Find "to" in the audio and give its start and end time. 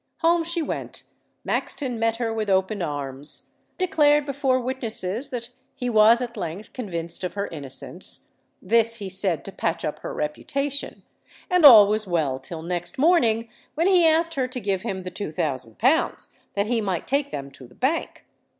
9.45-9.51, 14.47-14.59, 17.51-17.67